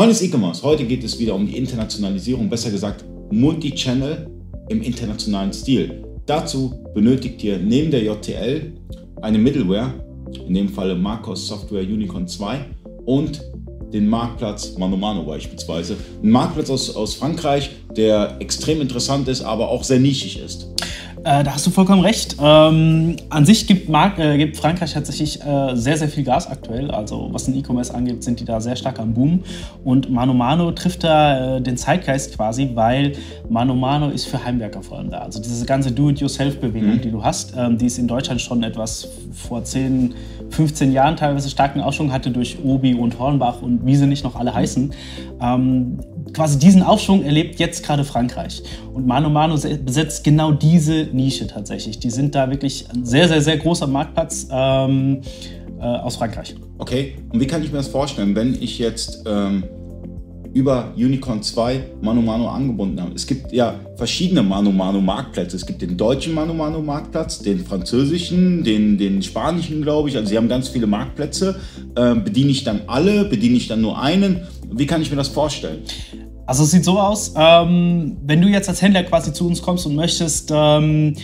Freunde 0.00 0.14
des 0.14 0.22
E-Commerce, 0.22 0.62
heute 0.62 0.86
geht 0.86 1.04
es 1.04 1.18
wieder 1.18 1.34
um 1.34 1.46
die 1.46 1.58
Internationalisierung, 1.58 2.48
besser 2.48 2.70
gesagt 2.70 3.04
Multichannel 3.30 4.30
im 4.70 4.80
internationalen 4.80 5.52
Stil. 5.52 6.02
Dazu 6.24 6.82
benötigt 6.94 7.44
ihr 7.44 7.58
neben 7.58 7.90
der 7.90 8.02
JTL 8.04 8.72
eine 9.20 9.36
Middleware, 9.36 9.92
in 10.48 10.54
dem 10.54 10.70
Falle 10.70 10.94
Marcos 10.94 11.46
Software 11.46 11.82
Unicorn 11.82 12.26
2 12.26 12.64
und 13.04 13.42
den 13.92 14.08
Marktplatz 14.08 14.78
Mano 14.78 14.96
Mano 14.96 15.22
beispielsweise. 15.22 15.98
Ein 16.22 16.30
Marktplatz 16.30 16.70
aus, 16.70 16.96
aus 16.96 17.14
Frankreich, 17.16 17.68
der 17.94 18.36
extrem 18.38 18.80
interessant 18.80 19.28
ist, 19.28 19.42
aber 19.42 19.68
auch 19.68 19.84
sehr 19.84 20.00
nischig 20.00 20.40
ist. 20.42 20.66
Äh, 21.22 21.44
da 21.44 21.54
hast 21.54 21.66
du 21.66 21.70
vollkommen 21.70 22.00
recht. 22.00 22.36
Ähm, 22.40 23.16
an 23.28 23.44
sich 23.44 23.66
gibt, 23.66 23.88
Mark, 23.88 24.18
äh, 24.18 24.38
gibt 24.38 24.56
Frankreich 24.56 24.94
tatsächlich 24.94 25.40
äh, 25.42 25.76
sehr, 25.76 25.96
sehr 25.98 26.08
viel 26.08 26.24
Gas 26.24 26.46
aktuell. 26.46 26.90
Also 26.90 27.28
was 27.32 27.44
den 27.44 27.56
E-Commerce 27.56 27.94
angeht, 27.94 28.24
sind 28.24 28.40
die 28.40 28.44
da 28.44 28.60
sehr 28.60 28.74
stark 28.74 28.98
am 28.98 29.12
Boom. 29.12 29.42
Und 29.84 30.10
Mano 30.10 30.32
Mano 30.32 30.70
trifft 30.72 31.04
da 31.04 31.56
äh, 31.56 31.60
den 31.60 31.76
Zeitgeist 31.76 32.36
quasi, 32.36 32.70
weil 32.74 33.12
Mano 33.50 33.74
Mano 33.74 34.08
ist 34.08 34.26
für 34.26 34.42
Heimwerker 34.42 34.82
vor 34.82 34.98
allem 34.98 35.10
da. 35.10 35.18
Also 35.18 35.42
diese 35.42 35.66
ganze 35.66 35.92
Do-it-yourself-Bewegung, 35.92 36.94
mhm. 36.94 37.00
die 37.02 37.10
du 37.10 37.22
hast, 37.22 37.52
ähm, 37.56 37.76
die 37.76 37.86
ist 37.86 37.98
in 37.98 38.08
Deutschland 38.08 38.40
schon 38.40 38.62
etwas 38.62 39.08
vor 39.34 39.62
10, 39.62 40.14
15 40.50 40.92
Jahren 40.92 41.16
teilweise 41.16 41.48
starken 41.48 41.80
Aufschwung 41.80 42.12
hatte 42.12 42.30
durch 42.30 42.58
Obi 42.62 42.94
und 42.94 43.18
Hornbach 43.18 43.62
und 43.62 43.86
wie 43.86 43.96
sie 43.96 44.06
nicht 44.06 44.24
noch 44.24 44.36
alle 44.36 44.54
heißen. 44.54 44.92
Ähm, 45.40 46.00
quasi 46.32 46.58
diesen 46.58 46.82
Aufschwung 46.82 47.22
erlebt 47.22 47.58
jetzt 47.58 47.84
gerade 47.84 48.04
Frankreich. 48.04 48.62
Und 48.92 49.06
Mano 49.06 49.30
Mano 49.30 49.54
besetzt 49.54 50.24
genau 50.24 50.52
diese 50.52 51.08
Nische 51.12 51.46
tatsächlich. 51.46 51.98
Die 51.98 52.10
sind 52.10 52.34
da 52.34 52.50
wirklich 52.50 52.86
ein 52.90 53.04
sehr, 53.04 53.28
sehr, 53.28 53.42
sehr 53.42 53.56
großer 53.56 53.86
Marktplatz 53.86 54.48
ähm, 54.50 55.20
äh, 55.78 55.84
aus 55.84 56.16
Frankreich. 56.16 56.54
Okay, 56.78 57.16
und 57.32 57.40
wie 57.40 57.46
kann 57.46 57.62
ich 57.62 57.70
mir 57.70 57.78
das 57.78 57.88
vorstellen, 57.88 58.34
wenn 58.34 58.54
ich 58.54 58.78
jetzt 58.78 59.24
ähm, 59.26 59.64
über 60.52 60.92
Unicorn 60.96 61.42
2 61.42 61.84
Mano 62.02 62.22
Mano 62.22 62.48
angebunden 62.48 63.00
habe? 63.00 63.12
Es 63.14 63.26
gibt 63.26 63.52
ja 63.52 63.74
verschiedene 63.96 64.42
Mano 64.42 64.70
Mano 64.70 65.00
Marktplätze. 65.00 65.56
Es 65.56 65.66
gibt 65.66 65.82
den 65.82 65.96
deutschen 65.96 66.34
Mano 66.34 66.54
Mano 66.54 66.80
Marktplatz, 66.80 67.40
den 67.40 67.64
französischen, 67.64 68.64
den, 68.64 68.98
den 68.98 69.22
spanischen, 69.22 69.82
glaube 69.82 70.08
ich. 70.08 70.16
Also 70.16 70.28
sie 70.28 70.36
haben 70.36 70.48
ganz 70.48 70.68
viele 70.68 70.86
Marktplätze. 70.86 71.60
Ähm, 71.96 72.24
bediene 72.24 72.50
ich 72.50 72.64
dann 72.64 72.82
alle? 72.86 73.24
Bediene 73.24 73.56
ich 73.56 73.68
dann 73.68 73.80
nur 73.80 74.00
einen? 74.00 74.42
Wie 74.72 74.86
kann 74.86 75.02
ich 75.02 75.10
mir 75.10 75.16
das 75.16 75.28
vorstellen? 75.28 75.82
Also 76.46 76.64
es 76.64 76.72
sieht 76.72 76.84
so 76.84 76.98
aus, 76.98 77.32
ähm, 77.36 78.16
wenn 78.24 78.42
du 78.42 78.48
jetzt 78.48 78.68
als 78.68 78.82
Händler 78.82 79.04
quasi 79.04 79.32
zu 79.32 79.46
uns 79.46 79.62
kommst 79.62 79.86
und 79.86 79.94
möchtest 79.94 80.50
ähm, 80.52 81.14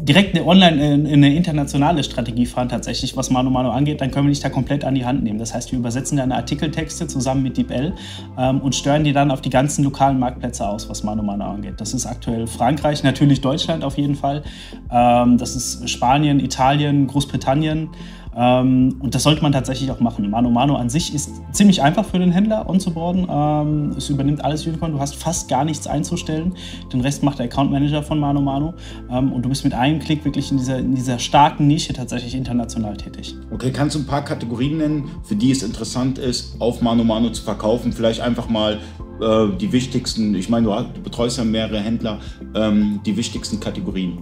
direkt 0.00 0.36
eine 0.36 0.46
online, 0.46 0.80
äh, 0.80 1.12
eine 1.12 1.34
internationale 1.34 2.04
Strategie 2.04 2.46
fahren, 2.46 2.68
tatsächlich, 2.68 3.16
was 3.16 3.30
Mano 3.30 3.50
Mano 3.50 3.70
angeht, 3.70 4.00
dann 4.00 4.10
können 4.10 4.26
wir 4.26 4.32
dich 4.32 4.40
da 4.40 4.48
komplett 4.48 4.84
an 4.84 4.94
die 4.94 5.04
Hand 5.04 5.22
nehmen. 5.22 5.38
Das 5.38 5.54
heißt, 5.54 5.72
wir 5.72 5.78
übersetzen 5.78 6.16
deine 6.16 6.36
Artikeltexte 6.36 7.06
zusammen 7.06 7.42
mit 7.42 7.56
DeepL 7.56 7.92
ähm, 8.38 8.60
und 8.60 8.74
steuern 8.74 9.04
die 9.04 9.12
dann 9.12 9.30
auf 9.30 9.40
die 9.40 9.50
ganzen 9.50 9.84
lokalen 9.84 10.18
Marktplätze 10.18 10.66
aus, 10.66 10.88
was 10.88 11.02
Mano 11.02 11.22
Mano 11.22 11.44
angeht. 11.44 11.74
Das 11.78 11.94
ist 11.94 12.06
aktuell 12.06 12.46
Frankreich, 12.46 13.02
natürlich 13.02 13.40
Deutschland 13.40 13.84
auf 13.84 13.98
jeden 13.98 14.14
Fall. 14.14 14.42
Ähm, 14.90 15.38
das 15.38 15.56
ist 15.56 15.88
Spanien, 15.88 16.40
Italien, 16.40 17.06
Großbritannien. 17.06 17.90
Ähm, 18.38 18.94
und 19.00 19.14
das 19.14 19.24
sollte 19.24 19.42
man 19.42 19.50
tatsächlich 19.50 19.90
auch 19.90 19.98
machen. 19.98 20.30
Mano 20.30 20.48
Mano 20.48 20.76
an 20.76 20.88
sich 20.88 21.12
ist 21.12 21.42
ziemlich 21.52 21.82
einfach 21.82 22.04
für 22.04 22.20
den 22.20 22.30
Händler 22.30 22.68
onzuboarden. 22.68 23.26
Ähm, 23.28 23.94
es 23.96 24.08
übernimmt 24.08 24.44
alles 24.44 24.64
Unicorn. 24.66 24.92
Du 24.92 25.00
hast 25.00 25.16
fast 25.16 25.48
gar 25.48 25.64
nichts 25.64 25.86
einzustellen. 25.88 26.54
Den 26.92 27.00
Rest 27.00 27.24
macht 27.24 27.40
der 27.40 27.46
Account 27.46 27.72
Manager 27.72 28.02
von 28.02 28.20
Mano 28.20 28.40
Mano. 28.40 28.74
Ähm, 29.10 29.32
und 29.32 29.42
du 29.42 29.48
bist 29.48 29.64
mit 29.64 29.74
einem 29.74 29.98
Klick 29.98 30.24
wirklich 30.24 30.52
in 30.52 30.58
dieser, 30.58 30.78
in 30.78 30.94
dieser 30.94 31.18
starken 31.18 31.66
Nische 31.66 31.92
tatsächlich 31.92 32.34
international 32.34 32.96
tätig. 32.96 33.34
Okay, 33.50 33.72
kannst 33.72 33.96
du 33.96 34.00
ein 34.00 34.06
paar 34.06 34.24
Kategorien 34.24 34.78
nennen, 34.78 35.10
für 35.24 35.34
die 35.34 35.50
es 35.50 35.64
interessant 35.64 36.18
ist, 36.18 36.60
auf 36.60 36.80
Mano 36.80 37.02
Mano 37.02 37.30
zu 37.30 37.42
verkaufen? 37.42 37.92
Vielleicht 37.92 38.20
einfach 38.20 38.48
mal 38.48 38.78
äh, 39.20 39.48
die 39.60 39.72
wichtigsten, 39.72 40.34
ich 40.34 40.48
meine, 40.48 40.66
du, 40.66 41.00
betreust 41.02 41.38
ja 41.38 41.44
mehrere 41.44 41.80
Händler, 41.80 42.20
ähm, 42.54 43.00
die 43.04 43.16
wichtigsten 43.16 43.58
Kategorien? 43.58 44.18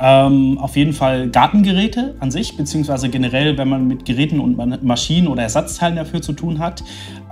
Ähm, 0.00 0.58
auf 0.58 0.76
jeden 0.76 0.92
Fall 0.92 1.30
Gartengeräte 1.30 2.16
an 2.18 2.30
sich, 2.30 2.56
beziehungsweise 2.56 3.08
generell, 3.08 3.56
wenn 3.56 3.68
man 3.68 3.86
mit 3.86 4.04
Geräten 4.04 4.40
und 4.40 4.82
Maschinen 4.82 5.28
oder 5.28 5.42
Ersatzteilen 5.42 5.96
dafür 5.96 6.20
zu 6.20 6.32
tun 6.32 6.58
hat. 6.58 6.82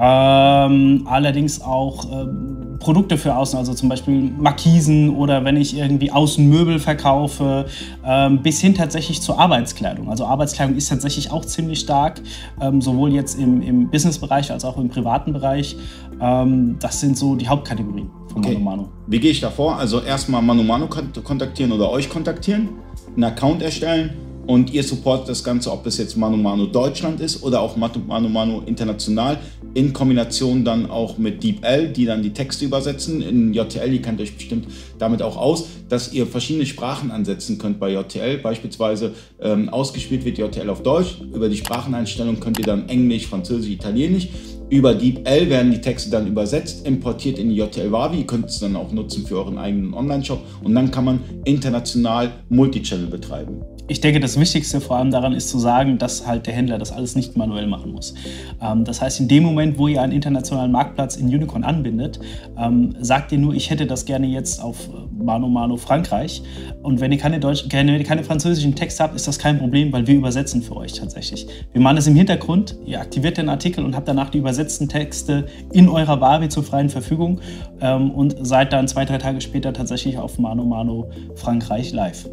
Ähm, 0.00 1.06
allerdings 1.06 1.60
auch 1.60 2.04
ähm, 2.12 2.78
Produkte 2.78 3.18
für 3.18 3.36
außen, 3.36 3.58
also 3.58 3.74
zum 3.74 3.88
Beispiel 3.88 4.32
Markisen 4.36 5.10
oder 5.10 5.44
wenn 5.44 5.56
ich 5.56 5.76
irgendwie 5.76 6.10
außen 6.10 6.48
Möbel 6.48 6.78
verkaufe, 6.78 7.66
ähm, 8.04 8.42
bis 8.42 8.60
hin 8.60 8.74
tatsächlich 8.74 9.20
zur 9.22 9.38
Arbeitskleidung. 9.38 10.08
Also 10.08 10.24
Arbeitskleidung 10.24 10.76
ist 10.76 10.88
tatsächlich 10.88 11.30
auch 11.30 11.44
ziemlich 11.44 11.80
stark, 11.80 12.20
ähm, 12.60 12.80
sowohl 12.80 13.12
jetzt 13.12 13.38
im, 13.38 13.60
im 13.62 13.90
Businessbereich 13.90 14.50
als 14.52 14.64
auch 14.64 14.76
im 14.78 14.88
privaten 14.88 15.32
Bereich. 15.32 15.76
Ähm, 16.20 16.76
das 16.80 17.00
sind 17.00 17.16
so 17.18 17.34
die 17.36 17.48
Hauptkategorien 17.48 18.10
von 18.32 18.44
okay. 18.44 18.59
Mano. 18.59 18.88
Wie 19.06 19.20
gehe 19.20 19.31
ich 19.31 19.41
da 19.41 19.50
vor? 19.50 19.76
Also 19.76 20.00
erstmal 20.00 20.43
Mano 20.43 20.62
Mano 20.62 20.88
kontaktieren 20.88 21.72
oder 21.72 21.91
euch 21.91 22.09
kontaktieren, 22.09 22.70
einen 23.15 23.25
Account 23.25 23.62
erstellen 23.62 24.15
und 24.47 24.72
ihr 24.72 24.82
supportet 24.82 25.28
das 25.28 25.44
Ganze, 25.44 25.70
ob 25.70 25.87
es 25.87 25.98
jetzt 25.98 26.16
Mano 26.16 26.37
Mano 26.37 26.66
Deutschland 26.66 27.21
ist 27.21 27.42
oder 27.42 27.60
auch 27.60 27.76
Mano 27.76 28.28
Mano 28.28 28.62
international, 28.66 29.38
in 29.75 29.92
Kombination 29.92 30.65
dann 30.65 30.91
auch 30.91 31.16
mit 31.16 31.42
DeepL, 31.42 31.88
die 31.88 32.04
dann 32.04 32.22
die 32.22 32.32
Texte 32.32 32.65
übersetzen. 32.65 33.22
In 33.22 33.54
JTL, 33.54 33.92
ihr 33.92 34.03
kennt 34.03 34.21
euch 34.21 34.34
bestimmt 34.34 34.66
damit 34.98 35.22
auch 35.22 35.37
aus, 35.37 35.66
dass 35.88 36.12
ihr 36.12 36.26
verschiedene 36.26 36.66
Sprachen 36.66 37.10
ansetzen 37.10 37.59
könnt 37.59 37.81
bei 37.81 37.92
JTL. 37.92 38.38
Beispielsweise 38.38 39.12
ähm, 39.41 39.69
ausgespielt 39.69 40.25
wird 40.25 40.38
JTL 40.38 40.69
auf 40.69 40.82
Deutsch. 40.82 41.21
Über 41.32 41.48
die 41.48 41.56
Spracheneinstellung 41.56 42.41
könnt 42.41 42.59
ihr 42.59 42.66
dann 42.66 42.88
Englisch, 42.88 43.26
Französisch, 43.26 43.71
Italienisch. 43.71 44.28
Über 44.72 44.94
DeepL 44.94 45.50
werden 45.50 45.71
die 45.71 45.83
Texte 45.83 46.09
dann 46.09 46.27
übersetzt, 46.27 46.87
importiert 46.87 47.38
in 47.38 47.50
die 47.50 47.56
JTL 47.56 47.93
Wavi. 47.93 48.21
Ihr 48.21 48.27
könnt 48.27 48.47
es 48.47 48.59
dann 48.59 48.75
auch 48.75 48.91
nutzen 48.91 49.27
für 49.27 49.37
euren 49.37 49.59
eigenen 49.59 49.93
Online-Shop 49.93 50.41
und 50.65 50.75
dann 50.75 50.91
kann 50.91 51.05
man 51.05 51.21
international 51.44 52.31
Multichannel 52.49 53.09
betreiben. 53.09 53.60
Ich 53.88 54.00
denke, 54.00 54.21
das 54.21 54.41
Wichtigste 54.41 54.81
vor 54.81 54.97
allem 54.97 55.10
daran 55.10 55.34
ist 55.34 55.50
zu 55.50 55.59
sagen, 55.59 55.99
dass 55.99 56.27
halt 56.27 56.47
der 56.47 56.55
Händler 56.55 56.78
das 56.78 56.91
alles 56.91 57.15
nicht 57.16 57.37
manuell 57.37 57.66
machen 57.66 57.93
muss. 57.93 58.15
Ähm, 58.62 58.84
das 58.84 59.03
heißt, 59.03 59.21
in 59.21 59.28
dem 59.28 59.43
Moment, 59.43 59.77
wo 59.77 59.88
ihr 59.88 60.00
einen 60.00 60.12
internationalen 60.12 60.72
Marktplatz 60.72 61.16
in 61.16 61.27
Unicorn 61.27 61.65
anbindet, 61.65 62.19
ähm, 62.56 62.94
sagt 63.00 63.33
ihr 63.33 63.39
nur, 63.39 63.53
ich 63.53 63.69
hätte 63.69 63.87
das 63.87 64.06
gerne 64.06 64.28
jetzt 64.28 64.62
auf 64.62 64.89
äh, 64.89 65.22
Mano 65.22 65.49
Mano 65.49 65.77
Frankreich. 65.77 66.43
Und 66.83 67.00
wenn 67.00 67.12
ihr 67.12 67.19
keine, 67.19 67.41
Deutsch, 67.41 67.69
keine, 67.69 68.03
keine 68.04 68.25
französischen 68.25 68.75
Text 68.75 69.00
habt, 69.00 69.15
ist 69.15 69.28
das 69.28 69.39
kein 69.39 69.59
Problem, 69.59 69.93
weil 69.93 70.06
wir 70.06 70.15
übersetzen 70.15 70.62
für 70.62 70.77
euch 70.77 70.94
tatsächlich. 70.94 71.47
Wir 71.72 71.83
machen 71.83 71.97
das 71.97 72.06
im 72.06 72.16
Hintergrund, 72.16 72.77
ihr 72.87 73.00
aktiviert 73.00 73.37
den 73.37 73.50
Artikel 73.50 73.84
und 73.84 73.94
habt 73.94 74.09
danach 74.09 74.31
die 74.31 74.39
Übersetzung 74.39 74.61
übersetzten 74.62 74.88
Texte 74.88 75.46
in 75.72 75.88
eurer 75.88 76.16
Barbie 76.16 76.48
zur 76.48 76.62
freien 76.62 76.88
Verfügung 76.88 77.40
ähm, 77.80 78.12
und 78.12 78.36
seid 78.46 78.72
dann 78.72 78.86
zwei, 78.86 79.04
drei 79.04 79.18
Tage 79.18 79.40
später 79.40 79.72
tatsächlich 79.72 80.18
auf 80.18 80.38
Mano 80.38 80.64
Mano 80.64 81.10
Frankreich 81.34 81.92
live. 81.92 82.28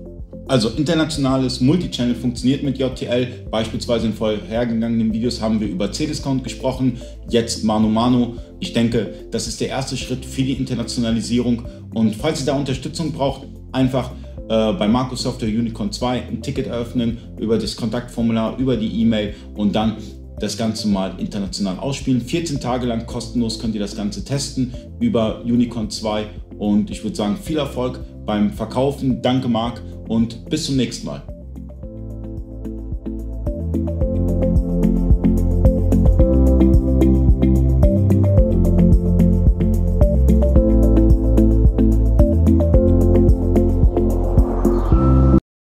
Also 0.48 0.70
internationales 0.70 1.60
Multichannel 1.60 2.14
funktioniert 2.14 2.62
mit 2.62 2.78
JTL. 2.78 3.48
Beispielsweise 3.50 4.08
in 4.08 4.14
vorhergegangenen 4.14 5.12
Videos 5.12 5.42
haben 5.42 5.60
wir 5.60 5.68
über 5.68 5.92
C-Discount 5.92 6.44
gesprochen, 6.44 7.00
jetzt 7.30 7.64
Mano 7.64 7.88
Mano. 7.88 8.36
Ich 8.60 8.74
denke, 8.74 9.14
das 9.32 9.48
ist 9.48 9.60
der 9.60 9.70
erste 9.70 9.98
Schritt 9.98 10.24
für 10.24 10.44
die 10.44 10.54
Internationalisierung. 10.54 11.64
Und 11.96 12.16
falls 12.16 12.42
ihr 12.42 12.46
da 12.48 12.54
Unterstützung 12.54 13.12
braucht, 13.12 13.48
einfach 13.72 14.12
äh, 14.50 14.74
bei 14.74 14.88
Markus 14.88 15.24
Software 15.24 15.50
Unicorn 15.50 15.92
2 15.92 16.28
ein 16.28 16.42
Ticket 16.42 16.68
eröffnen 16.68 17.18
über 17.40 17.58
das 17.58 17.76
Kontaktformular, 17.76 18.58
über 18.58 18.78
die 18.78 19.02
E-Mail 19.02 19.36
und 19.56 19.76
dann 19.76 19.98
das 20.40 20.58
Ganze 20.58 20.88
mal 20.88 21.14
international 21.20 21.80
ausspielen. 21.80 22.22
14 22.22 22.60
Tage 22.60 22.86
lang 22.86 23.06
kostenlos 23.06 23.60
könnt 23.60 23.76
ihr 23.76 23.82
das 23.82 23.96
Ganze 23.96 24.24
testen 24.24 24.74
über 25.00 25.42
Unicorn 25.44 25.90
2 25.90 26.26
und 26.58 26.90
ich 26.92 27.04
würde 27.04 27.16
sagen, 27.16 27.38
viel 27.38 27.58
Erfolg 27.58 28.00
beim 28.26 28.52
Verkaufen. 28.52 29.22
Danke 29.22 29.48
Marc 29.48 29.82
und 30.08 30.50
bis 30.50 30.66
zum 30.66 30.76
nächsten 30.76 31.06
Mal. 31.06 31.39